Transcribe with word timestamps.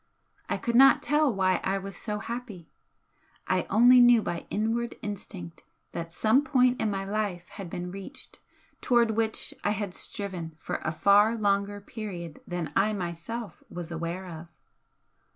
I 0.49 0.57
could 0.57 0.73
not 0.75 1.03
tell 1.03 1.31
why 1.31 1.61
I 1.63 1.77
was 1.77 1.95
so 1.95 2.17
happy, 2.17 2.71
I 3.45 3.67
only 3.69 3.99
knew 3.99 4.23
by 4.23 4.47
inward 4.49 4.95
instinct 5.03 5.61
that 5.91 6.11
some 6.11 6.43
point 6.43 6.81
in 6.81 6.89
my 6.89 7.05
life 7.05 7.49
had 7.49 7.69
been 7.69 7.91
reached 7.91 8.39
towards 8.81 9.11
which 9.13 9.53
I 9.63 9.69
had 9.69 9.93
striven 9.93 10.55
for 10.57 10.77
a 10.77 10.91
far 10.91 11.35
longer 11.35 11.79
period 11.79 12.41
than 12.47 12.73
I 12.75 12.93
myself 12.93 13.61
was 13.69 13.91
aware 13.91 14.25
of. 14.25 14.47